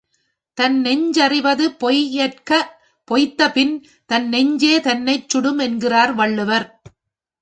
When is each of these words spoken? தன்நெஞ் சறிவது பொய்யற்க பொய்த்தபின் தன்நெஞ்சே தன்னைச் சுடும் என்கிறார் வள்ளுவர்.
தன்நெஞ் 0.57 1.09
சறிவது 1.11 1.65
பொய்யற்க 1.79 2.51
பொய்த்தபின் 3.07 3.75
தன்நெஞ்சே 4.09 4.79
தன்னைச் 4.79 5.29
சுடும் 5.29 5.57
என்கிறார் 5.57 6.13
வள்ளுவர். 6.13 6.67